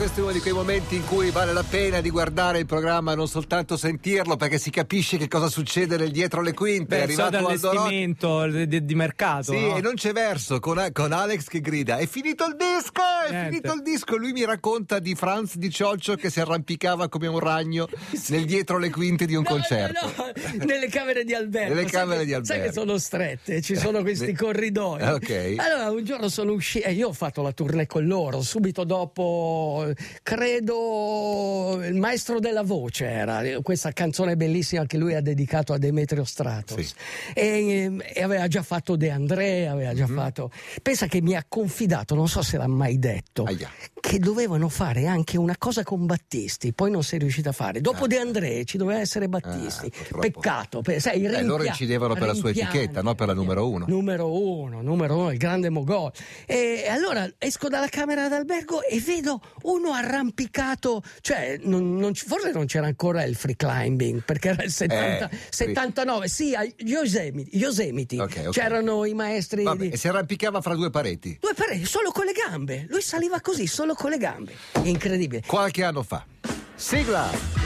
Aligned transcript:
questo 0.00 0.20
è 0.20 0.22
uno 0.22 0.32
di 0.32 0.40
quei 0.40 0.54
momenti 0.54 0.94
in 0.94 1.04
cui 1.04 1.30
vale 1.30 1.52
la 1.52 1.62
pena 1.62 2.00
di 2.00 2.08
guardare 2.08 2.58
il 2.58 2.64
programma 2.64 3.12
e 3.12 3.16
non 3.16 3.28
soltanto 3.28 3.76
sentirlo 3.76 4.36
perché 4.36 4.56
si 4.58 4.70
capisce 4.70 5.18
che 5.18 5.28
cosa 5.28 5.48
succede 5.48 5.98
nel 5.98 6.10
dietro 6.10 6.40
le 6.40 6.54
quinte. 6.54 6.96
Beh, 6.96 7.00
è 7.00 7.02
arrivato 7.02 7.36
all'allestimento 7.36 8.46
di, 8.46 8.82
di, 8.82 8.94
mercato. 8.94 9.52
Sì, 9.52 9.60
no? 9.60 9.76
e 9.76 9.82
non 9.82 9.96
c'è 9.96 10.14
verso 10.14 10.58
con, 10.58 10.88
con, 10.94 11.12
Alex 11.12 11.48
che 11.48 11.60
grida: 11.60 11.98
È 11.98 12.06
finito 12.06 12.46
il 12.46 12.56
disco! 12.56 13.02
È 13.26 13.30
Niente. 13.30 13.48
finito 13.50 13.74
il 13.74 13.82
disco! 13.82 14.16
Lui 14.16 14.32
mi 14.32 14.42
racconta 14.46 15.00
di 15.00 15.14
Franz 15.14 15.56
di 15.56 15.68
Cioccio 15.68 16.14
che 16.14 16.30
si 16.30 16.40
arrampicava 16.40 17.10
come 17.10 17.26
un 17.26 17.38
ragno 17.38 17.86
sì. 18.16 18.32
nel 18.32 18.46
dietro 18.46 18.78
le 18.78 18.88
quinte 18.88 19.26
di 19.26 19.34
un 19.34 19.42
no, 19.46 19.50
concerto. 19.50 20.06
No, 20.16 20.24
no, 20.24 20.64
nelle 20.64 20.88
camere 20.88 21.24
di 21.24 21.34
albergo. 21.34 21.74
Nelle 21.74 21.86
camere 21.86 22.20
che, 22.20 22.24
di 22.24 22.32
albergo. 22.32 22.62
Sai 22.62 22.62
che 22.62 22.72
sono 22.72 22.96
strette, 22.96 23.60
ci 23.60 23.76
sono 23.76 24.00
questi 24.00 24.32
corridoi. 24.32 25.02
Ok. 25.02 25.56
Allora, 25.58 25.90
un 25.90 26.04
giorno 26.04 26.30
sono 26.30 26.52
uscito 26.52 26.86
e 26.86 26.92
io 26.92 27.08
ho 27.08 27.12
fatto 27.12 27.42
la 27.42 27.52
tournée 27.52 27.86
con 27.86 28.06
loro, 28.06 28.40
subito 28.40 28.84
dopo, 28.84 29.88
credo, 30.22 31.80
il 31.82 31.94
maestro 31.94 32.40
della 32.40 32.62
voce 32.62 33.06
era, 33.06 33.42
questa 33.62 33.92
canzone 33.92 34.36
bellissima 34.36 34.86
che 34.86 34.96
lui 34.96 35.14
ha 35.14 35.20
dedicato 35.20 35.72
a 35.72 35.78
Demetrio 35.78 36.24
Stratos. 36.24 36.80
Sì. 36.80 36.94
E, 37.34 37.96
e, 38.14 38.22
aveva 38.22 38.46
già 38.48 38.62
fatto 38.62 38.96
De 38.96 39.10
André, 39.10 39.66
aveva 39.66 39.94
già 39.94 40.08
mm. 40.08 40.16
fatto... 40.16 40.50
Pensa 40.82 41.06
che 41.06 41.20
mi 41.20 41.34
ha 41.34 41.44
confidato, 41.46 42.14
non 42.14 42.28
so 42.28 42.42
se 42.42 42.56
l'ha 42.56 42.66
mai 42.66 42.98
detto, 42.98 43.44
Aia. 43.44 43.70
che 44.00 44.18
dovevano 44.18 44.68
fare 44.68 45.06
anche 45.06 45.36
una 45.36 45.56
cosa 45.58 45.82
con 45.82 46.06
Battisti, 46.06 46.72
poi 46.72 46.90
non 46.90 47.02
si 47.02 47.16
è 47.16 47.18
riuscita 47.18 47.50
a 47.50 47.52
fare. 47.52 47.80
Dopo 47.80 48.04
ah. 48.04 48.06
De 48.06 48.18
André 48.18 48.64
ci 48.64 48.76
doveva 48.76 49.00
essere 49.00 49.28
Battisti. 49.28 49.90
Ah, 50.12 50.18
Peccato. 50.18 50.80
Per, 50.82 51.00
sai, 51.00 51.20
rimpia- 51.20 51.42
loro 51.42 51.64
incidevano 51.64 52.14
per 52.14 52.26
la 52.26 52.34
sua 52.34 52.50
etichetta, 52.50 53.02
no? 53.02 53.14
per 53.14 53.26
la 53.26 53.34
numero 53.34 53.68
uno. 53.68 53.84
Numero 53.88 54.32
uno, 54.32 54.82
numero 54.82 55.16
uno, 55.16 55.30
il 55.30 55.38
grande 55.38 55.68
Mogol. 55.68 56.12
E 56.46 56.86
allora 56.88 57.30
esco 57.38 57.68
dalla 57.68 57.88
camera 57.88 58.28
d'albergo 58.28 58.82
e 58.82 59.00
vedo 59.00 59.40
uno 59.80 59.92
arrampicato, 59.92 61.02
cioè 61.20 61.58
non, 61.62 61.96
non, 61.96 62.14
forse 62.14 62.52
non 62.52 62.66
c'era 62.66 62.86
ancora 62.86 63.24
il 63.24 63.34
free 63.34 63.56
climbing 63.56 64.22
perché 64.22 64.50
era 64.50 64.62
il 64.62 64.70
70, 64.70 65.28
eh, 65.30 65.38
79, 65.48 66.28
sì, 66.28 66.54
a 66.54 66.66
Yosemite, 66.76 67.56
Yosemite. 67.56 68.20
Okay, 68.20 68.46
okay. 68.46 68.50
c'erano 68.52 69.04
i 69.06 69.14
maestri. 69.14 69.64
Vabbè, 69.64 69.88
di... 69.88 69.90
E 69.90 69.96
si 69.96 70.08
arrampicava 70.08 70.60
fra 70.60 70.74
due 70.74 70.90
pareti? 70.90 71.38
Due 71.40 71.54
pareti, 71.54 71.86
solo 71.86 72.10
con 72.10 72.26
le 72.26 72.32
gambe. 72.32 72.86
Lui 72.88 73.02
saliva 73.02 73.40
così, 73.40 73.66
solo 73.66 73.94
con 73.94 74.10
le 74.10 74.18
gambe. 74.18 74.52
Incredibile. 74.82 75.42
Qualche 75.46 75.82
anno 75.82 76.02
fa. 76.02 76.24
Sigla! 76.74 77.59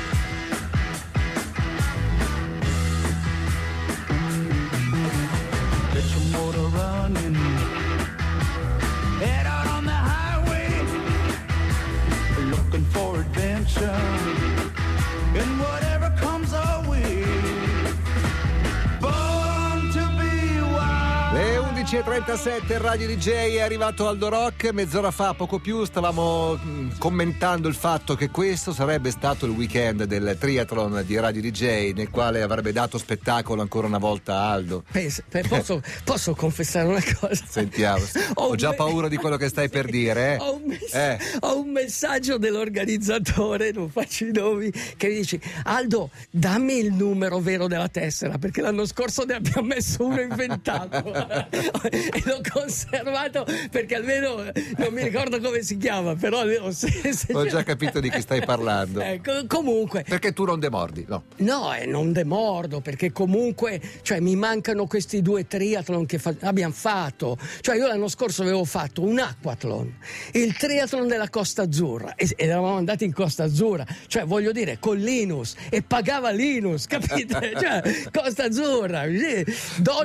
11.37 21.95 22.79
Radio 22.79 23.07
DJ 23.07 23.55
è 23.55 23.61
arrivato 23.61 24.09
Aldo 24.09 24.29
Rock 24.29 24.73
mezz'ora 24.73 25.13
fa, 25.13 25.33
poco 25.35 25.61
più, 25.61 25.85
stavamo 25.85 26.57
mm, 26.57 26.91
commentando 26.99 27.69
il 27.69 27.77
fatto 27.77 28.17
che 28.17 28.31
questo 28.31 28.73
sarebbe 28.73 29.13
stato 29.13 29.47
il 29.47 29.53
weekend 29.53 30.03
del 30.03 30.37
triathlon 30.37 31.05
di 31.07 31.17
Radio 31.21 31.41
DJ 31.41 31.93
nel 31.93 32.11
quale 32.11 32.43
avrebbe 32.43 32.73
dato 32.73 32.99
spettacolo 32.99 33.63
ancora 33.63 33.87
una 33.87 33.99
volta 33.99 34.41
Aldo. 34.41 34.83
Pensa, 34.91 35.23
posso, 35.47 35.81
posso, 36.03 36.35
confessare 36.35 36.89
una 36.89 37.05
cosa? 37.21 37.45
Sentiamo, 37.49 38.05
ho, 38.35 38.47
ho 38.47 38.55
già 38.57 38.71
me... 38.71 38.75
paura 38.75 39.07
di 39.07 39.17
quello 39.17 39.37
che 39.37 39.47
stai 39.47 39.69
per 39.69 39.89
dire. 39.89 40.35
Eh? 40.35 40.37
Ho, 40.39 40.57
un 40.57 40.63
mess- 40.67 40.95
eh. 40.95 41.19
ho, 41.43 41.61
un 41.61 41.71
messaggio 41.71 42.39
dell'organizzatore, 42.39 43.71
non 43.71 43.89
faccio 43.89 44.25
i 44.25 44.33
nomi, 44.33 44.69
che 44.97 45.07
mi 45.07 45.15
dice 45.15 45.41
Aldo 45.63 46.11
dammi 46.29 46.77
il 46.77 46.93
numero 46.93 47.39
vero 47.39 47.69
della 47.69 47.89
tessera 47.89 48.37
perché 48.37 48.63
l'anno 48.63 48.85
scorso 48.85 49.23
ne 49.25 49.35
abbiamo 49.35 49.69
messo 49.69 50.05
uno 50.05 50.21
inventato. 50.21 51.83
e 51.91 52.23
l'ho 52.25 52.41
conservato 52.53 53.47
perché 53.71 53.97
almeno 53.97 54.45
non 54.77 54.93
mi 54.93 55.03
ricordo 55.03 55.41
come 55.41 55.63
si 55.63 55.77
chiama, 55.77 56.15
però 56.15 56.41
almeno 56.41 56.71
se, 56.71 57.13
se 57.13 57.33
ho 57.33 57.47
già 57.47 57.63
capito 57.63 58.01
di 58.01 58.11
chi 58.11 58.21
stai 58.21 58.45
parlando. 58.45 59.03
Ecco, 59.15 59.47
comunque. 59.47 60.03
Perché 60.03 60.33
tu 60.33 60.45
non 60.45 60.59
demordi, 60.59 61.05
no? 61.07 61.25
No, 61.37 61.75
eh, 61.75 61.87
non 61.87 62.13
demordo 62.13 62.81
perché 62.81 63.13
comunque, 63.13 63.81
cioè, 64.03 64.19
mi 64.19 64.35
mancano 64.35 64.87
questi 64.87 65.21
due 65.21 65.47
triathlon 65.47 66.07
che 66.07 66.19
fa- 66.19 66.35
abbiamo 66.41 66.73
fatto. 66.73 67.37
Cioè, 67.61 67.77
io 67.77 67.87
l'anno 67.87 68.09
scorso 68.09 68.43
avevo 68.43 68.65
fatto 68.65 69.03
un 69.03 69.19
aquathlon, 69.19 69.95
il 70.33 70.57
triathlon 70.57 71.07
della 71.07 71.29
Costa 71.29 71.63
Azzurra 71.63 72.15
e, 72.15 72.25
ed 72.37 72.49
eravamo 72.49 72.77
andati 72.77 73.05
in 73.05 73.13
Costa 73.13 73.45
Azzurra, 73.45 73.87
cioè, 74.07 74.25
voglio 74.25 74.53
dire, 74.53 74.79
con 74.81 74.97
Linus 74.97 75.55
e 75.69 75.83
pagava 75.83 76.31
Linus, 76.31 76.87
capite? 76.87 77.53
cioè, 77.61 77.83
Costa 78.11 78.45
Azzurra, 78.45 79.05
donne 79.05 79.45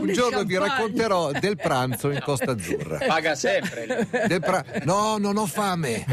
Un 0.02 0.14
giorno 0.14 0.38
champagne. 0.40 0.46
vi 0.46 0.58
racconterò 0.58 1.32
del 1.32 1.56
pranzo 1.70 2.10
in 2.10 2.20
Costa 2.24 2.52
Azzurra. 2.52 2.98
Paga 3.06 3.36
sempre. 3.36 4.08
Pra... 4.40 4.66
No, 4.84 5.18
non 5.18 5.38
ho 5.38 5.46
fame. 5.46 6.04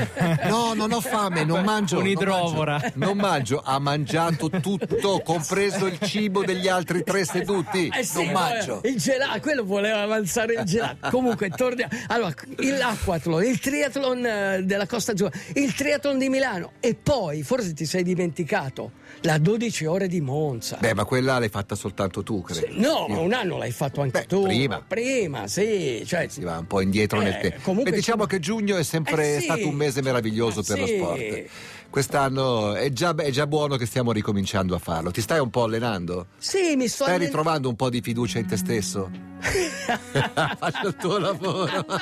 No, 0.45 0.75
non 0.75 0.93
ho 0.93 1.01
fame, 1.01 1.45
non 1.45 1.65
mangio. 1.65 1.99
Un'idrovora. 1.99 2.73
Non 2.73 2.83
mangio, 2.83 3.07
non 3.07 3.17
mangio. 3.17 3.63
ha 3.65 3.79
mangiato 3.79 4.51
tutto, 4.51 5.23
compreso 5.25 5.87
il 5.87 5.99
cibo 6.01 6.45
degli 6.45 6.69
altri 6.69 7.03
tre 7.03 7.25
seduti. 7.25 7.91
Eh 7.97 8.05
sì, 8.05 8.25
non 8.25 8.33
mangio. 8.33 8.81
Il 8.85 8.97
gelato, 8.99 9.41
quello 9.41 9.65
voleva 9.65 10.03
avanzare 10.03 10.55
il 10.55 10.65
gelato. 10.65 11.09
Comunque, 11.11 11.49
torniamo. 11.49 11.91
Allora, 12.09 12.35
l'acquathlon, 12.57 13.45
il 13.45 13.59
triathlon 13.59 14.27
eh, 14.27 14.63
della 14.63 14.87
Costa 14.87 15.13
Azzurra, 15.13 15.33
il 15.55 15.73
triathlon 15.75 16.19
di 16.19 16.29
Milano 16.29 16.73
e 16.81 16.95
poi, 16.95 17.43
forse 17.43 17.73
ti 17.73 17.87
sei 17.87 18.03
dimenticato, 18.03 18.93
la 19.23 19.39
12 19.39 19.87
ore 19.87 20.07
di 20.07 20.21
Monza. 20.21 20.77
Beh, 20.79 20.95
ma 20.95 21.05
quella 21.05 21.39
l'hai 21.39 21.49
fatta 21.49 21.75
soltanto 21.75 22.23
tu, 22.23 22.43
credo. 22.43 22.67
No, 22.73 23.07
ma 23.09 23.21
un 23.21 23.33
anno 23.33 23.57
l'hai 23.57 23.73
fatto 23.73 24.03
anche 24.03 24.21
Beh, 24.21 24.27
tu. 24.27 24.43
Prima. 24.43 24.85
Prima, 24.87 25.46
sì. 25.47 26.03
Cioè, 26.07 26.29
si 26.29 26.43
va 26.43 26.59
un 26.59 26.67
po' 26.67 26.81
indietro 26.81 27.21
eh, 27.21 27.25
nel 27.25 27.39
tempo. 27.41 27.75
Beh, 27.75 27.91
diciamo 27.91 28.23
sì. 28.23 28.29
che 28.29 28.39
giugno 28.41 28.77
è 28.77 28.83
sempre 28.83 29.37
eh, 29.37 29.39
sì. 29.39 29.45
stato 29.45 29.69
un 29.69 29.75
mese 29.75 30.03
meraviglioso 30.03 30.61
eh, 30.61 30.65
per 30.65 30.79
lo 30.79 30.87
sport 30.87 31.49
quest'anno 31.97 32.75
è 32.75 32.91
già, 32.91 33.15
è 33.15 33.31
già, 33.31 33.47
buono 33.47 33.77
che 33.77 33.87
stiamo 33.87 34.13
ricominciando 34.13 34.75
a 34.75 34.79
farlo. 34.79 35.11
Ti 35.11 35.23
stai 35.23 35.39
un 35.39 35.49
po' 35.49 35.63
allenando? 35.63 36.27
Sì, 36.37 36.77
mi 36.77 36.89
sto 36.89 37.05
Stai 37.05 37.15
allen... 37.15 37.27
ritrovando 37.29 37.71
un 37.71 37.75
po' 37.75 37.89
di 37.89 38.03
fiducia 38.03 38.39
in 38.39 38.47
te 38.47 38.59
stesso? 38.59 39.11
Faccio 40.59 40.89
il 40.89 40.97
tuo 40.97 41.19
lavoro. 41.19 41.85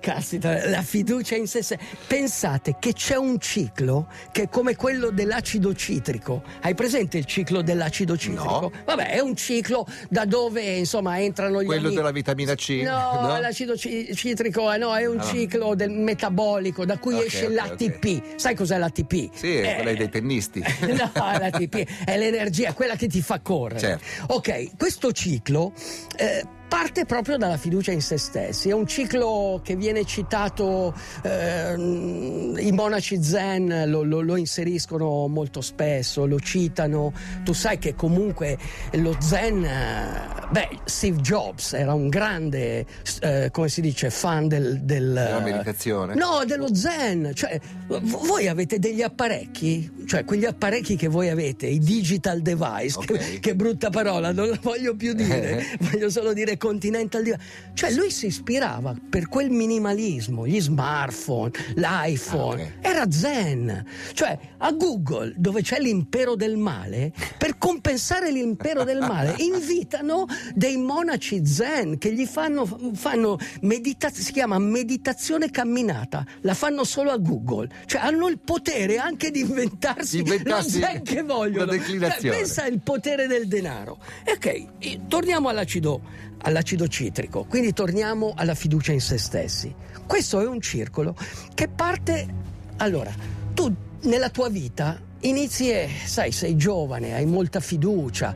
Caspita, 0.00 0.68
la 0.68 0.82
fiducia 0.82 1.36
in 1.36 1.46
stesso. 1.46 1.76
Pensate 2.06 2.76
che 2.78 2.92
c'è 2.92 3.16
un 3.16 3.38
ciclo 3.38 4.08
che 4.32 4.42
è 4.42 4.48
come 4.48 4.76
quello 4.76 5.10
dell'acido 5.10 5.74
citrico. 5.74 6.42
Hai 6.62 6.74
presente 6.74 7.18
il 7.18 7.24
ciclo 7.26 7.62
dell'acido 7.62 8.16
citrico? 8.16 8.60
No. 8.60 8.72
Vabbè, 8.84 9.10
è 9.10 9.20
un 9.20 9.36
ciclo 9.36 9.86
da 10.08 10.24
dove 10.24 10.62
insomma 10.62 11.20
entrano 11.20 11.62
gli 11.62 11.66
Quello 11.66 11.82
amici. 11.82 11.96
della 11.96 12.12
vitamina 12.12 12.54
C? 12.54 12.80
No, 12.82 13.20
no? 13.20 13.40
l'acido 13.40 13.76
citrico 13.76 14.72
eh, 14.72 14.78
no, 14.78 14.96
è 14.96 15.06
un 15.06 15.18
ah, 15.18 15.24
ciclo 15.24 15.74
del 15.74 15.90
metabolico 15.90 16.84
da 16.84 16.98
cui 16.98 17.14
okay, 17.14 17.26
esce 17.26 17.44
okay, 17.46 17.54
l'ATP. 17.54 17.96
Okay. 17.96 18.22
Sai 18.36 18.54
cos'è 18.54 18.78
l'ATP? 18.78 19.30
Sì, 19.34 19.56
è 19.56 19.74
quella 19.76 19.96
dei 19.96 20.08
tennisti. 20.08 20.60
no, 20.88 21.10
l'ATP 21.14 22.04
è 22.04 22.16
l'energia, 22.16 22.72
quella 22.72 22.96
che 22.96 23.06
ti 23.06 23.20
fa 23.20 23.40
correre. 23.40 23.80
Certo. 23.80 24.34
Ok, 24.34 24.76
questo 24.76 25.12
ciclo 25.12 25.49
eh, 26.18 26.44
parte 26.70 27.04
proprio 27.04 27.36
dalla 27.36 27.56
fiducia 27.56 27.90
in 27.90 28.00
se 28.00 28.16
stessi. 28.16 28.68
È 28.68 28.72
un 28.72 28.86
ciclo 28.86 29.60
che 29.62 29.74
viene 29.74 30.04
citato, 30.04 30.94
eh, 31.22 31.74
i 31.74 32.70
monaci 32.72 33.20
zen 33.20 33.84
lo, 33.88 34.04
lo, 34.04 34.20
lo, 34.20 34.36
inseriscono 34.36 35.26
molto 35.26 35.60
spesso, 35.62 36.26
lo 36.26 36.38
citano. 36.38 37.12
Tu 37.42 37.52
sai 37.52 37.78
che 37.78 37.96
comunque 37.96 38.56
lo 38.92 39.16
zen, 39.18 39.68
beh, 40.48 40.68
Steve 40.84 41.20
Jobs 41.20 41.72
era 41.72 41.92
un 41.92 42.08
grande, 42.08 42.86
eh, 43.20 43.48
come 43.50 43.68
si 43.68 43.80
dice, 43.80 44.10
fan 44.10 44.46
del... 44.46 44.78
del 44.82 45.12
della 45.12 45.40
meditazione? 45.40 46.14
No, 46.14 46.44
dello 46.46 46.72
zen. 46.72 47.32
Cioè, 47.34 47.58
voi 47.88 48.46
avete 48.46 48.78
degli 48.78 49.02
apparecchi, 49.02 50.04
cioè 50.06 50.24
quegli 50.24 50.44
apparecchi 50.44 50.94
che 50.94 51.08
voi 51.08 51.30
avete, 51.30 51.66
i 51.66 51.80
digital 51.80 52.42
device, 52.42 52.96
okay. 52.96 53.18
che, 53.18 53.40
che 53.50 53.54
brutta 53.56 53.90
parola, 53.90 54.30
non 54.30 54.48
la 54.48 54.58
voglio 54.62 54.94
più 54.94 55.14
dire, 55.14 55.64
voglio 55.90 56.10
solo 56.10 56.32
dire 56.32 56.58
Continental 56.60 57.22
Divide. 57.22 57.42
Cioè 57.72 57.90
lui 57.92 58.10
si 58.10 58.26
ispirava 58.26 58.94
per 59.08 59.28
quel 59.28 59.50
minimalismo, 59.50 60.46
gli 60.46 60.60
smartphone, 60.60 61.50
l'iPhone, 61.74 62.62
ah, 62.62 62.66
okay. 62.66 62.72
era 62.82 63.10
zen. 63.10 63.84
Cioè 64.12 64.38
a 64.58 64.70
Google, 64.72 65.32
dove 65.36 65.62
c'è 65.62 65.80
l'impero 65.80 66.36
del 66.36 66.58
male, 66.58 67.12
per 67.38 67.56
compensare 67.56 68.30
l'impero 68.30 68.84
del 68.84 68.98
male, 68.98 69.34
invitano 69.40 70.26
dei 70.54 70.76
monaci 70.76 71.46
zen 71.46 71.96
che 71.96 72.12
gli 72.12 72.26
fanno, 72.26 72.66
fanno 72.92 73.38
meditazione, 73.62 74.24
si 74.24 74.32
chiama 74.32 74.58
meditazione 74.58 75.50
camminata, 75.50 76.24
la 76.42 76.54
fanno 76.54 76.84
solo 76.84 77.10
a 77.10 77.16
Google. 77.16 77.68
Cioè 77.86 78.02
hanno 78.02 78.28
il 78.28 78.38
potere 78.38 78.98
anche 78.98 79.30
di 79.30 79.40
inventarsi, 79.40 80.18
inventarsi 80.18 80.80
lo 80.80 80.86
zen 80.86 81.02
che 81.02 81.22
vogliono. 81.22 81.72
Cioè, 81.72 82.18
pensa 82.20 82.64
al 82.64 82.80
potere 82.80 83.26
del 83.26 83.48
denaro. 83.48 83.98
Ok, 84.26 85.06
torniamo 85.08 85.48
all'acido 85.48 86.28
all'acido 86.42 86.86
citrico, 86.88 87.44
quindi 87.44 87.72
torniamo 87.72 88.32
alla 88.36 88.54
fiducia 88.54 88.92
in 88.92 89.00
se 89.00 89.18
stessi. 89.18 89.74
Questo 90.06 90.40
è 90.40 90.46
un 90.46 90.60
circolo 90.60 91.14
che 91.54 91.68
parte... 91.68 92.26
Allora, 92.78 93.12
tu 93.54 93.72
nella 94.02 94.30
tua 94.30 94.48
vita 94.48 94.98
inizi 95.20 95.70
e, 95.70 95.88
sai, 96.06 96.32
sei 96.32 96.56
giovane, 96.56 97.14
hai 97.14 97.26
molta 97.26 97.60
fiducia, 97.60 98.34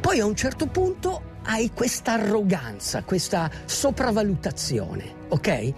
poi 0.00 0.18
a 0.20 0.26
un 0.26 0.34
certo 0.34 0.66
punto 0.66 1.22
hai 1.44 1.70
questa 1.72 2.14
arroganza, 2.14 3.02
questa 3.04 3.48
sopravvalutazione, 3.64 5.04
ok? 5.28 5.72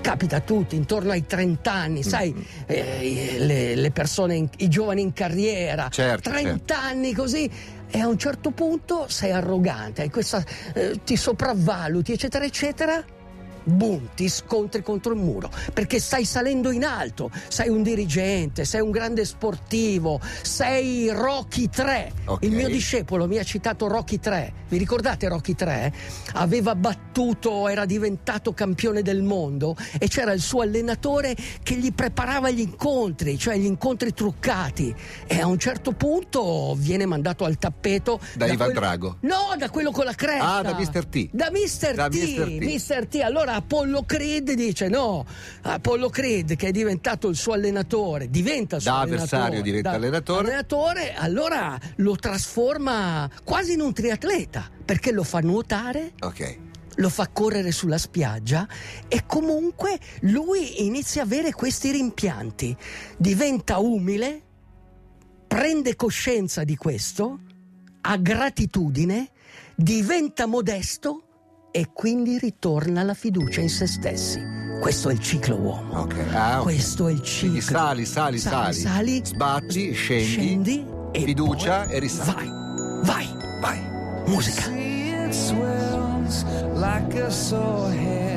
Capita 0.00 0.36
a 0.36 0.40
tutti, 0.40 0.76
intorno 0.76 1.10
ai 1.10 1.26
30 1.26 1.72
anni, 1.72 2.02
sai, 2.02 2.32
Mm. 2.32 2.40
eh, 2.66 3.36
le, 3.38 3.74
le 3.74 3.90
persone, 3.90 4.36
in- 4.36 4.48
i 4.58 4.68
giovani 4.68 5.02
in 5.02 5.12
carriera, 5.12 5.88
Certo, 5.90 6.30
30 6.30 6.80
anni 6.80 7.12
così, 7.12 7.50
e 7.90 8.00
a 8.00 8.06
un 8.06 8.18
certo 8.18 8.50
punto 8.50 9.06
sei 9.08 9.32
arrogante, 9.32 10.08
questa, 10.10 10.44
eh, 10.74 11.00
ti 11.04 11.16
sopravvaluti, 11.16 12.12
eccetera, 12.12 12.44
eccetera. 12.44 13.04
Boom, 13.64 14.08
ti 14.14 14.28
scontri 14.28 14.82
contro 14.82 15.12
il 15.12 15.18
muro 15.20 15.50
perché 15.72 15.98
stai 16.00 16.24
salendo 16.24 16.70
in 16.70 16.84
alto, 16.84 17.30
sei 17.48 17.68
un 17.68 17.82
dirigente, 17.82 18.64
sei 18.64 18.80
un 18.80 18.90
grande 18.90 19.24
sportivo, 19.24 20.20
sei 20.42 21.10
Rocky 21.10 21.68
3. 21.68 22.12
Ok. 22.26 22.42
Il 22.44 22.52
mio 22.52 22.68
discepolo 22.68 23.26
mi 23.26 23.38
ha 23.38 23.42
citato 23.44 23.86
Rocky 23.86 24.18
3. 24.18 24.52
Vi 24.68 24.78
ricordate 24.78 25.28
Rocky 25.28 25.54
3? 25.54 25.92
Aveva 26.34 26.74
battuto, 26.74 27.68
era 27.68 27.84
diventato 27.84 28.52
campione 28.52 29.02
del 29.02 29.22
mondo 29.22 29.76
e 29.98 30.08
c'era 30.08 30.32
il 30.32 30.40
suo 30.40 30.62
allenatore 30.62 31.34
che 31.62 31.74
gli 31.76 31.92
preparava 31.92 32.50
gli 32.50 32.60
incontri, 32.60 33.36
cioè 33.38 33.56
gli 33.56 33.64
incontri 33.64 34.12
truccati. 34.14 34.94
E 35.26 35.40
a 35.40 35.46
un 35.46 35.58
certo 35.58 35.92
punto 35.92 36.74
viene 36.76 37.06
mandato 37.06 37.44
al 37.44 37.58
tappeto 37.58 38.20
Da 38.34 38.46
Ivan 38.46 38.56
quello- 38.56 38.72
Drago. 38.80 39.16
No, 39.20 39.54
da 39.58 39.68
quello 39.70 39.90
con 39.90 40.04
la 40.04 40.14
cresta. 40.14 40.56
Ah, 40.56 40.62
da 40.62 40.74
Mr. 40.78 41.04
T. 41.06 41.28
Da 41.32 41.50
Mr. 41.50 41.94
Da 41.94 42.08
T. 42.08 42.14
Mr. 42.14 42.44
T. 42.46 42.64
Mr. 42.64 43.06
T. 43.06 43.14
Allora 43.22 43.49
Apollo 43.54 44.04
Creed 44.04 44.52
dice 44.52 44.88
no, 44.88 45.24
Apollo 45.62 46.08
Creed 46.10 46.56
che 46.56 46.68
è 46.68 46.70
diventato 46.70 47.28
il 47.28 47.36
suo 47.36 47.52
allenatore, 47.52 48.28
diventa 48.30 48.76
il 48.76 48.82
suo 48.82 48.90
Da 48.90 49.00
allenatore. 49.00 49.22
avversario 49.36 49.62
diventa 49.62 49.90
allenatore. 49.90 50.46
allenatore, 50.48 51.14
allora 51.14 51.78
lo 51.96 52.16
trasforma 52.16 53.30
quasi 53.44 53.72
in 53.74 53.80
un 53.80 53.92
triatleta, 53.92 54.68
perché 54.84 55.12
lo 55.12 55.22
fa 55.22 55.40
nuotare, 55.40 56.12
Ok. 56.20 56.58
lo 56.96 57.08
fa 57.08 57.28
correre 57.28 57.70
sulla 57.72 57.98
spiaggia 57.98 58.66
e 59.08 59.24
comunque 59.26 59.98
lui 60.22 60.84
inizia 60.84 61.22
a 61.22 61.24
avere 61.24 61.52
questi 61.52 61.90
rimpianti, 61.90 62.76
diventa 63.16 63.78
umile, 63.78 64.42
prende 65.46 65.96
coscienza 65.96 66.62
di 66.64 66.76
questo, 66.76 67.40
ha 68.02 68.16
gratitudine, 68.16 69.30
diventa 69.74 70.46
modesto 70.46 71.24
e 71.70 71.90
quindi 71.92 72.38
ritorna 72.38 73.00
alla 73.00 73.14
fiducia 73.14 73.60
in 73.60 73.68
se 73.68 73.86
stessi. 73.86 74.40
Questo 74.80 75.10
è 75.10 75.12
il 75.12 75.20
ciclo 75.20 75.56
uomo. 75.56 76.00
Ok. 76.00 76.16
Ah, 76.32 76.58
ok. 76.58 76.62
Questo 76.62 77.08
è 77.08 77.12
il 77.12 77.22
ciclo. 77.22 77.48
Quindi 77.48 77.60
sali, 77.60 78.04
sali, 78.06 78.38
sali. 78.38 78.74
sali, 78.74 79.20
Sbatti, 79.24 79.92
scendi. 79.92 80.24
scendi 80.24 80.86
e 81.12 81.20
fiducia 81.20 81.84
poi 81.84 81.94
e 81.94 81.98
risali. 81.98 82.48
Vai, 83.04 83.28
vai, 83.60 83.78
Vai. 83.80 84.24
musica. 84.26 84.62
See 84.62 85.12
it 85.12 85.32
swells 85.32 86.44
like 86.74 87.20
a 87.20 87.30
sore 87.30 87.94
head. 87.94 88.29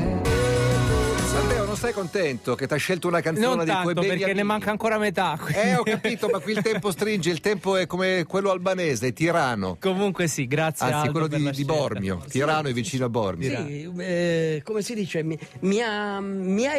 Non 1.73 1.81
sei 1.81 1.91
contento 1.93 2.53
che 2.53 2.67
ti 2.67 2.73
ha 2.75 2.77
scelto 2.77 3.07
una 3.07 3.19
canzone 3.19 3.47
Non 3.47 3.65
dei 3.65 3.73
tuoi 3.73 3.83
tanto 3.95 4.01
begli 4.01 4.09
perché 4.11 4.25
ne 4.25 4.31
amici? 4.41 4.45
manca 4.45 4.69
ancora 4.69 4.99
metà. 4.99 5.37
quindi- 5.41 5.59
Eh, 5.59 5.75
ho 5.75 5.81
capito, 5.83 6.27
ma 6.31 6.37
qui 6.37 6.51
il 6.51 6.61
tempo 6.61 6.91
stringe, 6.91 7.31
il 7.31 7.39
tempo 7.39 7.75
è 7.75 7.87
come 7.87 8.25
quello 8.27 8.51
albanese, 8.51 9.11
Tirano. 9.11 9.77
Comunque 9.79 10.27
sì, 10.27 10.45
grazie 10.45 10.85
Anzi, 10.85 10.97
Aldo 11.07 11.11
quello 11.11 11.27
per 11.27 11.39
di, 11.39 11.49
di. 11.51 11.65
Bormio. 11.65 12.23
Tirano 12.29 12.67
è 12.67 12.73
vicino 12.73 13.05
a 13.05 13.09
Bormio. 13.09 13.65
Sì, 13.65 13.91
eh, 13.97 14.61
come 14.63 14.83
si 14.83 14.93
dice, 14.93 15.23
mi, 15.23 15.35
mi 15.61 15.81
ha, 15.81 16.19
mi 16.19 16.67
ha 16.67 16.75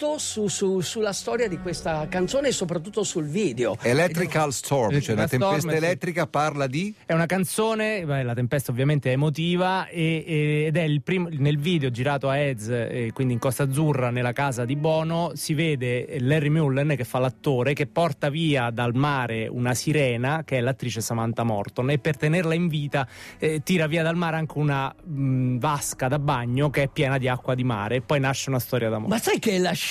edotto 0.00 0.18
su- 0.18 0.48
su- 0.48 0.80
sulla 0.80 1.12
storia 1.12 1.46
di 1.46 1.58
questa 1.58 2.06
canzone 2.08 2.48
e 2.48 2.52
soprattutto 2.52 3.02
sul 3.04 3.26
video. 3.26 3.76
Electrical 3.82 4.52
Storm, 4.52 4.98
cioè 5.00 5.12
una 5.12 5.22
Electrical 5.22 5.28
Storm, 5.28 5.50
tempesta 5.50 5.70
sì. 5.70 5.76
elettrica, 5.76 6.26
parla 6.26 6.66
di... 6.66 6.94
È 7.04 7.12
una 7.12 7.26
canzone, 7.26 8.04
beh, 8.04 8.22
la 8.22 8.34
tempesta 8.34 8.70
ovviamente 8.70 9.10
è 9.10 9.12
emotiva 9.12 9.88
e- 9.88 10.24
e- 10.26 10.64
ed 10.66 10.76
è 10.76 10.82
il 10.82 11.02
primo, 11.02 11.28
nel 11.30 11.58
video 11.58 11.90
girato 11.90 12.28
a 12.30 12.38
Ez, 12.38 12.68
eh, 12.68 13.10
quindi 13.12 13.34
in 13.34 13.38
Costa 13.38 13.64
Azzurra, 13.64 14.10
nella 14.10 14.32
casa 14.32 14.64
di 14.64 14.76
Bono, 14.76 15.32
si 15.34 15.52
vede 15.52 16.16
Larry 16.20 16.48
Mullen 16.48 16.94
che 16.96 17.04
fa 17.04 17.18
l'attore 17.18 17.74
che 17.74 17.86
porta 17.86 18.30
via 18.30 18.70
dal 18.70 18.94
mare 18.94 19.48
una 19.48 19.74
sirena 19.74 20.42
che 20.44 20.58
è 20.58 20.60
l'attrice 20.60 21.00
Samantha 21.00 21.42
Morton 21.42 21.90
e 21.90 21.98
per 21.98 22.16
tenerla 22.16 22.54
in 22.54 22.68
vita 22.68 23.06
eh, 23.38 23.60
tira 23.62 23.86
via 23.86 24.02
dal 24.02 24.16
mare 24.16 24.36
anche 24.36 24.56
una 24.56 24.92
mh, 24.92 25.58
vasca 25.58 26.08
da 26.08 26.18
bagno 26.18 26.70
che 26.70 26.84
è 26.84 26.88
piena 26.88 27.18
di 27.18 27.28
acqua 27.28 27.54
di 27.54 27.64
mare 27.64 27.96
e 27.96 28.00
poi 28.00 28.20
nasce 28.20 28.48
una 28.48 28.58
storia 28.58 28.88
d'amore. 28.88 29.12
Ma 29.12 29.18
sai 29.20 29.38
che 29.38 29.52
è 29.52 29.58
la 29.58 29.72
scena 29.72 29.88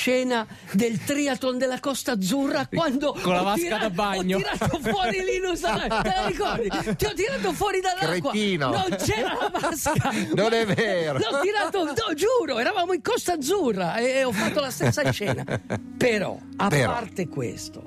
del 0.71 1.03
triathlon 1.03 1.57
della 1.57 1.79
Costa 1.79 2.13
Azzurra 2.13 2.67
quando 2.71 3.17
Con 3.21 3.33
la 3.33 3.41
ho 3.41 3.43
vasca 3.43 3.61
tira- 3.61 3.77
da 3.77 3.89
bagno. 3.89 4.37
Ho 4.37 4.39
tirato 4.39 4.79
fuori 4.79 5.23
Linus, 5.23 5.59
te 5.61 5.67
la 5.87 6.25
ricordi? 6.27 6.69
Ti 6.95 7.05
ho 7.05 7.13
tirato 7.13 7.51
fuori 7.53 7.81
dall'acqua. 7.81 8.31
Cretino. 8.31 8.69
Non 8.69 8.95
c'era 8.97 9.37
la 9.39 9.51
vasca. 9.59 10.11
Non 10.33 10.53
è 10.53 10.65
vero. 10.65 11.17
L'ho 11.17 11.39
tirato, 11.41 11.83
no, 11.85 12.13
giuro, 12.15 12.59
eravamo 12.59 12.93
in 12.93 13.01
Costa 13.01 13.33
Azzurra 13.33 13.95
e, 13.97 14.05
e 14.05 14.23
ho 14.23 14.31
fatto 14.31 14.59
la 14.59 14.71
stessa 14.71 15.09
scena. 15.11 15.43
Però, 15.97 16.37
a 16.57 16.67
Però. 16.67 16.91
parte 16.91 17.27
questo, 17.27 17.83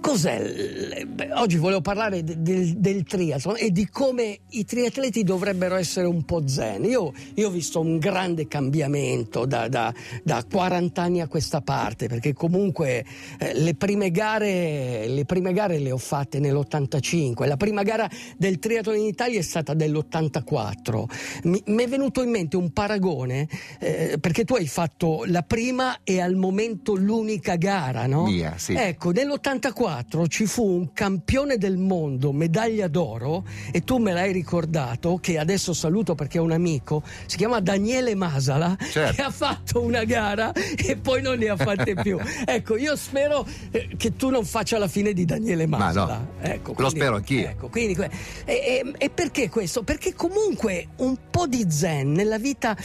cos'è? 0.00 1.06
oggi 1.34 1.56
volevo 1.56 1.80
parlare 1.80 2.24
de- 2.24 2.40
del, 2.42 2.76
del 2.76 3.04
triathlon 3.04 3.56
e 3.58 3.70
di 3.70 3.88
come 3.88 4.40
i 4.50 4.64
triatleti 4.64 5.22
dovrebbero 5.22 5.76
essere 5.76 6.06
un 6.06 6.24
po' 6.24 6.46
zen. 6.46 6.84
Io, 6.84 7.12
io 7.34 7.48
ho 7.48 7.50
visto 7.50 7.80
un 7.80 7.98
grande 7.98 8.48
cambiamento 8.48 9.44
da, 9.44 9.68
da- 9.68 9.92
da 10.22 10.44
40 10.50 11.02
anni 11.02 11.20
a 11.20 11.28
questa 11.28 11.60
parte, 11.60 12.08
perché 12.08 12.32
comunque 12.32 13.04
eh, 13.38 13.54
le, 13.54 13.74
prime 13.74 14.10
gare, 14.10 15.06
le 15.06 15.24
prime 15.24 15.52
gare 15.52 15.78
le 15.78 15.92
ho 15.92 15.98
fatte 15.98 16.38
nell'85. 16.38 17.46
La 17.46 17.56
prima 17.56 17.82
gara 17.82 18.08
del 18.36 18.58
triathlon 18.58 18.96
in 18.96 19.06
Italia 19.06 19.38
è 19.38 19.42
stata 19.42 19.74
dell'84. 19.74 21.04
Mi, 21.44 21.62
mi 21.66 21.84
è 21.84 21.88
venuto 21.88 22.22
in 22.22 22.30
mente 22.30 22.56
un 22.56 22.72
paragone, 22.72 23.48
eh, 23.78 24.18
perché 24.20 24.44
tu 24.44 24.54
hai 24.54 24.66
fatto 24.66 25.24
la 25.26 25.42
prima 25.42 25.98
e 26.02 26.20
al 26.20 26.34
momento 26.34 26.94
l'unica 26.94 27.56
gara, 27.56 28.06
no? 28.06 28.24
Mia, 28.24 28.54
sì. 28.56 28.74
Ecco, 28.74 29.10
nell'84 29.10 29.89
ci 30.28 30.46
fu 30.46 30.64
un 30.64 30.92
campione 30.92 31.56
del 31.56 31.76
mondo, 31.76 32.32
medaglia 32.32 32.88
d'oro, 32.88 33.44
e 33.72 33.82
tu 33.82 33.98
me 33.98 34.12
l'hai 34.12 34.32
ricordato, 34.32 35.18
che 35.20 35.38
adesso 35.38 35.72
saluto 35.72 36.14
perché 36.14 36.38
è 36.38 36.40
un 36.40 36.52
amico, 36.52 37.02
si 37.26 37.36
chiama 37.36 37.60
Daniele 37.60 38.14
Masala, 38.14 38.76
Certo. 38.90 39.14
che 39.14 39.22
ha 39.22 39.30
fatto 39.30 39.80
una 39.82 40.04
gara 40.04 40.52
e 40.52 40.96
poi 40.96 41.22
non 41.22 41.38
ne 41.38 41.48
ha 41.48 41.56
fatte 41.56 41.94
più. 41.94 42.18
ecco, 42.44 42.76
io 42.76 42.96
spero 42.96 43.46
eh, 43.70 43.88
che 43.96 44.16
tu 44.16 44.30
non 44.30 44.44
faccia 44.44 44.78
la 44.78 44.88
fine 44.88 45.12
di 45.12 45.24
Daniele 45.24 45.66
Ma 45.66 45.78
Masala. 45.78 46.16
no, 46.18 46.28
Ecco, 46.40 46.68
lo 46.70 46.74
quindi- 46.74 46.96
spero 46.96 47.16
anch'io. 47.16 47.48
Ecco, 47.48 47.68
quindi 47.68 47.94
e, 48.00 48.10
e- 48.44 48.92
e 48.98 49.10
perché 49.10 49.48
questo? 49.48 49.82
Perché 49.82 50.14
comunque 50.14 50.88
un 50.96 51.16
po' 51.30 51.46
di 51.46 51.66
zen 51.68 52.12
nella 52.12 52.38
vita 52.38 52.76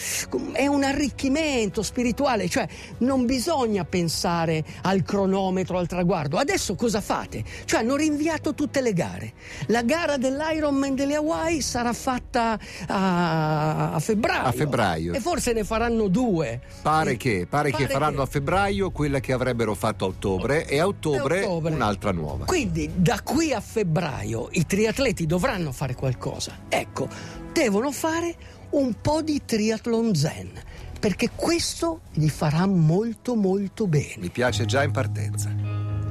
è 0.53 0.67
un 0.67 0.83
arricchimento 0.83 1.81
spirituale, 1.83 2.47
cioè 2.49 2.67
non 2.99 3.25
bisogna 3.25 3.83
pensare 3.85 4.63
al 4.83 5.03
cronometro, 5.03 5.77
al 5.77 5.87
traguardo. 5.87 6.37
Adesso 6.37 6.75
cosa 6.75 6.94
fate? 7.01 7.43
Cioè 7.65 7.79
hanno 7.81 7.95
rinviato 7.95 8.53
tutte 8.53 8.81
le 8.81 8.93
gare. 8.93 9.33
La 9.67 9.81
gara 9.83 10.17
dell'Ironman 10.17 10.95
delle 10.95 11.15
Hawaii 11.15 11.61
sarà 11.61 11.93
fatta 11.93 12.59
a, 12.87 13.93
a 13.93 13.99
febbraio. 13.99 14.47
A 14.47 14.51
febbraio. 14.51 15.13
E 15.13 15.19
forse 15.19 15.53
ne 15.53 15.63
faranno 15.63 16.07
due. 16.07 16.61
Pare 16.81 17.11
E- 17.11 17.17
che, 17.17 17.47
pare 17.49 17.71
che 17.71 17.87
faranno 17.87 18.21
a 18.21 18.25
febbraio 18.25 18.91
quella 18.91 19.19
che 19.19 19.33
avrebbero 19.33 19.73
fatto 19.75 20.05
a 20.05 20.07
ottobre 20.09 20.65
e 20.67 20.79
a 20.79 20.87
ottobre, 20.87 21.41
E 21.41 21.45
ottobre. 21.45 21.73
un'altra 21.73 22.11
nuova. 22.11 22.45
Quindi 22.45 22.89
da 22.95 23.21
qui 23.23 23.53
a 23.53 23.61
febbraio 23.61 24.49
i 24.51 24.65
triatleti 24.65 25.25
dovranno 25.25 25.71
fare 25.71 25.95
qualcosa. 25.95 26.57
Ecco, 26.69 27.07
devono 27.51 27.91
fare 27.91 28.35
un 28.71 28.95
po' 29.01 29.21
di 29.21 29.41
triathlon 29.45 30.13
zen, 30.15 30.51
perché 30.99 31.29
questo 31.35 32.01
gli 32.11 32.27
farà 32.29 32.65
molto 32.65 33.35
molto 33.35 33.87
bene. 33.87 34.15
Mi 34.17 34.29
piace 34.29 34.65
già 34.65 34.83
in 34.83 34.91
partenza. 34.91 35.53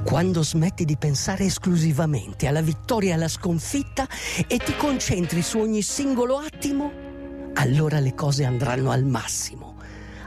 Quando 0.05 0.43
smetti 0.43 0.85
di 0.85 0.97
pensare 0.97 1.45
esclusivamente 1.45 2.45
alla 2.45 2.61
vittoria 2.61 3.09
e 3.09 3.13
alla 3.13 3.27
sconfitta 3.27 4.07
e 4.47 4.57
ti 4.59 4.75
concentri 4.75 5.41
su 5.41 5.57
ogni 5.57 5.81
singolo 5.81 6.37
attimo, 6.37 6.91
allora 7.55 7.99
le 7.99 8.13
cose 8.13 8.45
andranno 8.45 8.91
al 8.91 9.03
massimo. 9.03 9.77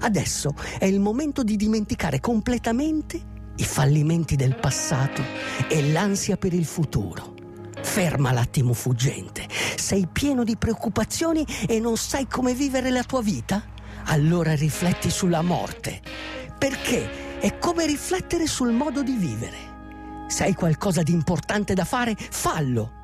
Adesso 0.00 0.52
è 0.80 0.84
il 0.84 0.98
momento 0.98 1.44
di 1.44 1.54
dimenticare 1.54 2.18
completamente 2.18 3.20
i 3.54 3.64
fallimenti 3.64 4.34
del 4.34 4.56
passato 4.56 5.22
e 5.68 5.92
l'ansia 5.92 6.36
per 6.36 6.54
il 6.54 6.66
futuro. 6.66 7.34
Ferma 7.80 8.32
l'attimo 8.32 8.72
fuggente. 8.72 9.46
Sei 9.76 10.08
pieno 10.10 10.42
di 10.42 10.56
preoccupazioni 10.56 11.46
e 11.68 11.78
non 11.78 11.96
sai 11.96 12.26
come 12.26 12.52
vivere 12.52 12.90
la 12.90 13.04
tua 13.04 13.22
vita? 13.22 13.62
Allora 14.06 14.56
rifletti 14.56 15.08
sulla 15.08 15.42
morte. 15.42 16.02
Perché 16.58 17.27
è 17.40 17.58
come 17.58 17.86
riflettere 17.86 18.46
sul 18.46 18.72
modo 18.72 19.02
di 19.02 19.16
vivere. 19.16 19.56
Se 20.28 20.44
hai 20.44 20.54
qualcosa 20.54 21.02
di 21.02 21.12
importante 21.12 21.74
da 21.74 21.84
fare, 21.84 22.14
fallo. 22.16 22.96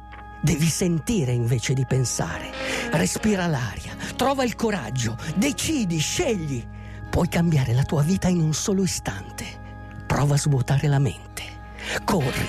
Devi 0.43 0.67
sentire 0.67 1.33
invece 1.33 1.73
di 1.73 1.87
pensare. 1.87 2.51
Respira 2.91 3.47
l'aria, 3.47 3.97
trova 4.17 4.45
il 4.45 4.55
coraggio, 4.57 5.17
decidi, 5.37 5.99
scegli. 5.99 6.67
Puoi 7.09 7.29
cambiare 7.29 7.73
la 7.73 7.85
tua 7.85 8.03
vita 8.03 8.29
in 8.29 8.41
un 8.41 8.53
solo 8.53 8.83
istante. 8.83 9.47
Prova 10.07 10.35
a 10.35 10.39
svuotare 10.39 10.89
la 10.89 10.99
mente. 10.99 11.43
Corri, 12.05 12.49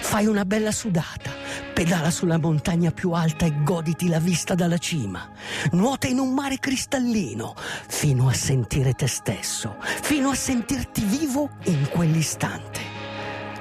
fai 0.00 0.26
una 0.26 0.44
bella 0.44 0.70
sudata, 0.70 1.32
pedala 1.74 2.10
sulla 2.10 2.38
montagna 2.38 2.90
più 2.90 3.10
alta 3.10 3.44
e 3.44 3.62
goditi 3.62 4.08
la 4.08 4.20
vista 4.20 4.54
dalla 4.54 4.78
cima. 4.78 5.28
Nuota 5.72 6.06
in 6.06 6.18
un 6.18 6.32
mare 6.32 6.58
cristallino 6.58 7.54
fino 7.56 8.28
a 8.28 8.32
sentire 8.32 8.94
te 8.94 9.06
stesso, 9.06 9.76
fino 9.80 10.30
a 10.30 10.34
sentirti 10.34 11.02
vivo 11.04 11.50
in 11.64 11.88
quell'istante. 11.90 12.80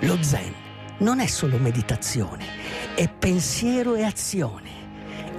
Lo 0.02 0.18
zen 0.22 0.54
non 1.00 1.20
è 1.20 1.26
solo 1.26 1.58
meditazione 1.58 2.74
è 2.96 3.10
pensiero 3.10 3.96
e 3.96 4.04
azione. 4.04 4.82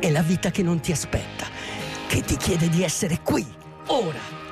È 0.00 0.10
la 0.10 0.22
vita 0.22 0.50
che 0.50 0.62
non 0.62 0.80
ti 0.80 0.92
aspetta, 0.92 1.46
che 2.06 2.20
ti 2.22 2.36
chiede 2.36 2.68
di 2.68 2.82
essere 2.82 3.20
qui, 3.22 3.46
ora. 3.86 4.42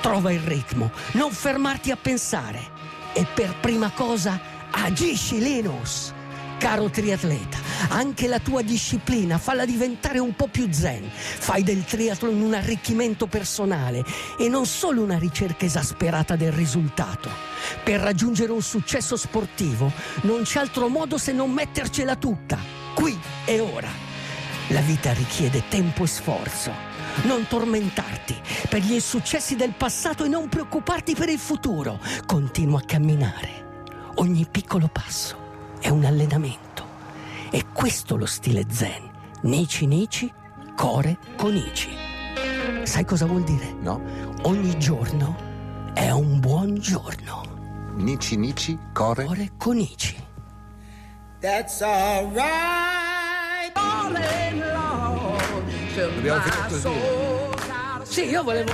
Trova 0.00 0.32
il 0.32 0.40
ritmo, 0.40 0.90
non 1.12 1.30
fermarti 1.30 1.90
a 1.90 1.96
pensare. 1.96 2.78
E 3.12 3.26
per 3.34 3.56
prima 3.60 3.90
cosa 3.90 4.40
agisci, 4.70 5.40
Linus. 5.40 6.12
Caro 6.60 6.90
triatleta, 6.90 7.56
anche 7.88 8.28
la 8.28 8.38
tua 8.38 8.60
disciplina 8.60 9.38
falla 9.38 9.64
diventare 9.64 10.18
un 10.18 10.34
po' 10.34 10.46
più 10.46 10.70
zen. 10.70 11.08
Fai 11.10 11.62
del 11.62 11.86
triathlon 11.86 12.38
un 12.38 12.52
arricchimento 12.52 13.26
personale 13.26 14.04
e 14.38 14.46
non 14.50 14.66
solo 14.66 15.02
una 15.02 15.16
ricerca 15.16 15.64
esasperata 15.64 16.36
del 16.36 16.52
risultato. 16.52 17.30
Per 17.82 17.98
raggiungere 17.98 18.52
un 18.52 18.60
successo 18.60 19.16
sportivo 19.16 19.90
non 20.24 20.42
c'è 20.42 20.60
altro 20.60 20.88
modo 20.88 21.16
se 21.16 21.32
non 21.32 21.50
mettercela 21.50 22.14
tutta, 22.16 22.58
qui 22.94 23.18
e 23.46 23.58
ora. 23.60 23.88
La 24.68 24.80
vita 24.80 25.14
richiede 25.14 25.62
tempo 25.66 26.04
e 26.04 26.08
sforzo. 26.08 26.72
Non 27.22 27.46
tormentarti 27.48 28.38
per 28.68 28.82
gli 28.82 28.92
insuccessi 28.92 29.56
del 29.56 29.72
passato 29.72 30.24
e 30.24 30.28
non 30.28 30.50
preoccuparti 30.50 31.14
per 31.14 31.30
il 31.30 31.38
futuro. 31.38 31.98
Continua 32.26 32.80
a 32.80 32.84
camminare. 32.84 33.68
Ogni 34.16 34.46
piccolo 34.48 34.88
passo 34.92 35.48
è 35.80 35.88
un 35.88 36.04
allenamento. 36.04 36.84
È 37.50 37.64
questo 37.72 38.16
lo 38.16 38.26
stile 38.26 38.64
zen. 38.70 39.10
Nici 39.42 39.86
nici, 39.86 40.32
core 40.76 41.18
conici. 41.36 41.90
Sai 42.82 43.04
cosa 43.04 43.26
vuol 43.26 43.42
dire? 43.42 43.72
No. 43.80 44.00
Ogni 44.42 44.78
giorno 44.78 45.36
è 45.94 46.10
un 46.10 46.38
buon 46.40 46.78
giorno. 46.78 47.92
Nici 47.94 48.36
nici, 48.36 48.78
core. 48.92 49.24
Core 49.24 49.50
conici. 49.56 50.16
That's 51.40 51.80
alright. 51.80 53.72
All 53.74 54.12
Dobbiamo 55.94 56.40
finire 56.42 56.68
così. 56.68 56.90
Sì, 58.02 58.28
io 58.28 58.42
volevo 58.42 58.72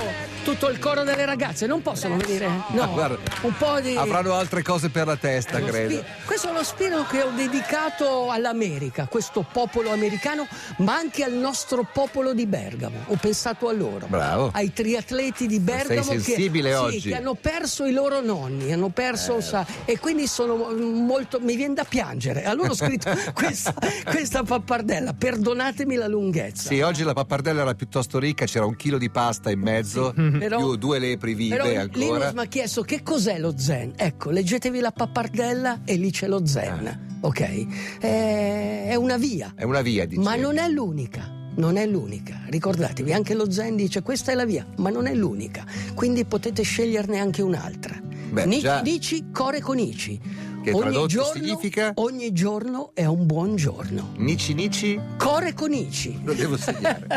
tutto 0.51 0.69
il 0.69 0.79
coro 0.79 1.03
delle 1.03 1.25
ragazze, 1.25 1.65
non 1.67 1.81
possono 1.81 2.15
venire? 2.15 2.47
No, 2.69 2.83
Ah, 2.83 2.85
guarda, 2.87 3.17
un 3.41 3.53
po' 3.57 3.81
di... 3.81 3.97
Avranno 3.97 4.33
altre 4.33 4.61
cose 4.61 4.89
per 4.89 5.05
la 5.05 5.17
testa, 5.17 5.59
credo. 5.61 5.95
spi- 5.95 6.03
questo 6.25 6.49
è 6.49 6.53
lo 6.53 6.63
spirito 6.63 7.03
che 7.09 7.21
ho 7.21 7.31
dedicato 7.35 8.31
all'America, 8.31 9.07
questo 9.07 9.45
popolo 9.51 9.91
americano, 9.91 10.47
ma 10.77 10.95
anche 10.95 11.23
al 11.25 11.33
nostro 11.33 11.85
popolo 11.91 12.33
di 12.33 12.45
Bergamo. 12.45 12.95
Ho 13.07 13.17
pensato 13.19 13.67
a 13.67 13.73
loro, 13.73 14.05
Bravo. 14.07 14.51
ai 14.53 14.71
triatleti 14.71 15.47
di 15.47 15.59
Bergamo 15.59 16.01
sei 16.03 16.19
sensibile 16.21 16.69
che, 16.69 16.75
sì, 16.75 16.81
oggi. 16.81 17.09
che 17.09 17.15
hanno 17.15 17.33
perso 17.33 17.83
i 17.83 17.91
loro 17.91 18.21
nonni, 18.21 18.71
hanno 18.71 18.87
perso, 18.89 19.41
sa- 19.41 19.65
e 19.83 19.99
quindi 19.99 20.27
sono 20.27 20.55
molto. 20.55 21.39
mi 21.41 21.57
viene 21.57 21.73
da 21.73 21.83
piangere. 21.83 22.45
Allora 22.45 22.69
ho 22.69 22.75
scritto 22.75 23.11
questa, 23.35 23.73
questa 24.05 24.43
pappardella, 24.43 25.13
perdonatemi 25.13 25.95
la 25.95 26.07
lunghezza. 26.07 26.69
Sì, 26.69 26.79
oggi 26.79 27.03
la 27.03 27.13
pappardella 27.13 27.61
era 27.63 27.73
piuttosto 27.73 28.17
ricca, 28.17 28.45
c'era 28.45 28.65
un 28.65 28.77
chilo 28.77 28.97
di 28.97 29.09
pasta 29.09 29.51
in 29.51 29.59
mezzo, 29.59 30.13
Però- 30.39 30.57
più 30.57 30.75
due 30.75 30.99
lepri 30.99 31.33
vive 31.33 31.55
Però 31.57 31.79
ancora. 31.79 31.97
Linus 32.17 32.31
mi 32.33 32.39
ha 32.39 32.45
chiesto 32.45 32.81
che 32.83 33.01
cos'è 33.03 33.39
lo 33.39 33.53
zen. 33.57 33.93
Ecco, 33.95 34.29
leggetevi 34.29 34.79
la 34.79 34.91
pappardella 34.91 35.81
e 35.85 35.95
lì 35.95 36.11
c'è 36.11 36.27
lo 36.27 36.45
zen. 36.45 37.17
Ok? 37.21 37.97
È, 37.99 38.85
è 38.89 38.95
una 38.95 39.17
via. 39.17 39.53
È 39.55 39.63
una 39.63 39.81
via, 39.81 40.05
dice. 40.05 40.21
Ma 40.21 40.35
non 40.35 40.57
è 40.57 40.67
l'unica. 40.69 41.35
Non 41.55 41.75
è 41.77 41.87
l'unica. 41.87 42.41
Ricordatevi, 42.49 43.11
anche 43.13 43.33
lo 43.33 43.49
zen 43.51 43.75
dice 43.75 44.03
questa 44.03 44.31
è 44.31 44.35
la 44.35 44.45
via, 44.45 44.65
ma 44.77 44.89
non 44.91 45.07
è 45.07 45.13
l'unica. 45.15 45.65
Quindi 45.95 46.23
potete 46.25 46.61
sceglierne 46.61 47.17
anche 47.17 47.41
un'altra. 47.41 47.99
Beh, 48.29 48.45
Nici, 48.45 48.61
già- 48.61 48.81
dici, 48.81 49.25
core 49.31 49.59
conici. 49.61 50.19
Che 50.67 50.77
tradotto 50.77 51.23
significa? 51.33 51.93
ogni 51.95 52.33
giorno 52.33 52.91
è 52.93 53.05
un 53.05 53.25
buon 53.25 53.55
giorno. 53.55 54.09
Nici 54.17 54.53
nici? 54.53 54.99
Core 55.17 55.53
conici. 55.53 56.19
Lo 56.25 56.33
devo 56.33 56.57
segnare. 56.57 57.07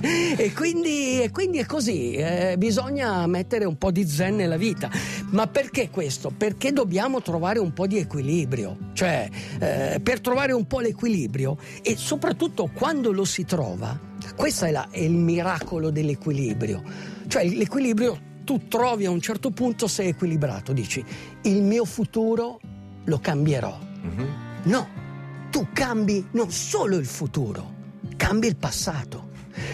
e, 0.38 0.50
quindi, 0.54 1.20
e 1.20 1.30
quindi 1.30 1.58
è 1.58 1.66
così, 1.66 2.12
eh, 2.12 2.54
bisogna 2.56 3.26
mettere 3.26 3.66
un 3.66 3.76
po' 3.76 3.90
di 3.90 4.08
zen 4.08 4.36
nella 4.36 4.56
vita. 4.56 4.90
Ma 5.32 5.46
perché 5.46 5.90
questo? 5.90 6.32
Perché 6.34 6.72
dobbiamo 6.72 7.20
trovare 7.20 7.58
un 7.58 7.74
po' 7.74 7.86
di 7.86 7.98
equilibrio. 7.98 8.78
Cioè, 8.94 9.28
eh, 9.60 10.00
per 10.02 10.20
trovare 10.20 10.52
un 10.52 10.66
po' 10.66 10.80
l'equilibrio 10.80 11.58
e 11.82 11.98
soprattutto 11.98 12.70
quando 12.72 13.12
lo 13.12 13.26
si 13.26 13.44
trova, 13.44 14.00
questo 14.34 14.64
è, 14.64 14.70
la- 14.70 14.88
è 14.90 15.00
il 15.00 15.12
miracolo 15.12 15.90
dell'equilibrio. 15.90 16.82
Cioè, 17.28 17.46
l'equilibrio 17.46 18.18
tu 18.44 18.68
trovi 18.68 19.04
a 19.04 19.10
un 19.10 19.20
certo 19.20 19.50
punto 19.50 19.86
sei 19.86 20.08
equilibrato, 20.08 20.72
dici 20.72 21.04
il 21.42 21.62
mio 21.62 21.84
futuro 21.84 22.58
lo 23.06 23.18
cambierò. 23.18 23.78
Mhm. 24.02 24.26
No, 24.64 24.88
tu 25.50 25.66
cambi 25.72 26.26
non 26.32 26.50
solo 26.50 26.96
il 26.96 27.06
futuro, 27.06 27.72
cambi 28.16 28.46
il 28.46 28.56
passato. 28.56 29.24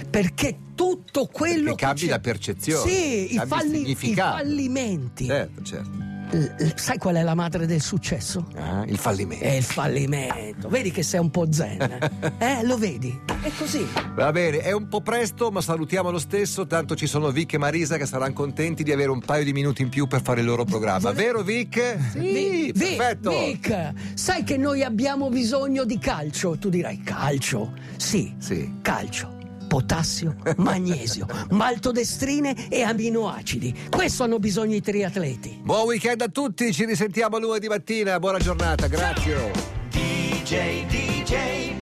Perché 0.09 0.59
tutto 0.75 1.27
quello 1.27 1.71
Perché 1.71 1.85
cambi 1.85 2.01
che 2.01 2.07
c'è- 2.07 2.13
la 2.13 2.19
percezione, 2.21 2.91
Sì, 2.91 3.33
i, 3.33 3.37
cambi 3.37 3.49
falli- 3.49 3.91
i 3.91 4.15
fallimenti. 4.15 5.27
Certo, 5.27 5.63
certo. 5.63 5.91
L- 6.33 6.39
l- 6.65 6.73
sai 6.77 6.97
qual 6.99 7.17
è 7.17 7.23
la 7.23 7.35
madre 7.35 7.67
del 7.67 7.81
successo? 7.83 8.47
Ah, 8.57 8.85
il 8.87 8.97
fallimento. 8.97 9.45
È 9.45 9.51
il 9.51 9.63
fallimento. 9.63 10.69
Vedi 10.69 10.91
che 10.91 11.03
sei 11.03 11.21
un 11.21 11.31
po' 11.31 11.47
zen. 11.53 12.31
Eh, 12.43 12.65
lo 12.65 12.77
vedi? 12.79 13.17
È 13.43 13.51
così. 13.57 13.87
Va 14.15 14.33
bene, 14.33 14.59
è 14.59 14.73
un 14.73 14.89
po' 14.89 15.01
presto, 15.01 15.51
ma 15.51 15.61
salutiamo 15.61 16.11
lo 16.11 16.19
stesso. 16.19 16.67
Tanto 16.67 16.95
ci 16.97 17.07
sono 17.07 17.31
Vic 17.31 17.53
e 17.55 17.59
Marisa 17.59 17.97
che 17.97 18.07
saranno 18.07 18.33
contenti 18.33 18.83
di 18.83 18.91
avere 18.93 19.11
un 19.11 19.21
paio 19.21 19.45
di 19.45 19.53
minuti 19.53 19.83
in 19.83 19.89
più 19.91 20.07
per 20.07 20.23
fare 20.23 20.41
il 20.41 20.47
loro 20.47 20.65
programma. 20.65 21.11
Vole- 21.13 21.15
Vero, 21.23 21.43
Vic? 21.43 21.97
Sì, 22.13 22.19
Vi- 22.19 22.73
Vi- 22.75 22.97
perfetto. 22.97 23.31
Vic, 23.31 23.93
sai 24.15 24.43
che 24.43 24.57
noi 24.57 24.83
abbiamo 24.83 25.29
bisogno 25.29 25.85
di 25.85 25.99
calcio? 25.99 26.57
Tu 26.59 26.69
dirai 26.69 27.01
calcio? 27.03 27.73
Sì, 27.97 28.35
Sì. 28.39 28.79
calcio. 28.83 29.39
Potassio, 29.73 30.37
magnesio, 30.59 31.27
maltodestrine 31.53 32.69
e 32.69 32.83
aminoacidi. 32.83 33.89
Questo 33.89 34.23
hanno 34.23 34.39
bisogno 34.39 34.75
i 34.75 34.83
triatleti. 34.83 35.61
Buon 35.63 35.87
weekend 35.87 36.21
a 36.21 36.29
tutti, 36.29 36.75
ci 36.75 36.85
risentiamo 36.85 37.39
lunedì 37.39 37.69
mattina. 37.69 38.19
Buona 38.19 38.39
giornata, 38.39 38.87
grazie. 38.87 39.51
DJ, 39.89 40.85
DJ. 40.89 41.22